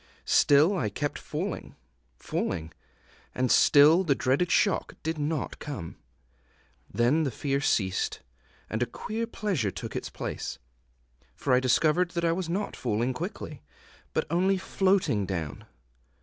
[0.25, 1.75] Still I kept falling,
[2.17, 2.73] falling,
[3.35, 5.95] and still the dreaded shock did not come.
[6.91, 8.21] Then the fear ceased,
[8.67, 10.57] and a queer pleasure took its place;
[11.35, 13.61] for I discovered that I was not falling quickly,
[14.11, 15.65] but only floating down.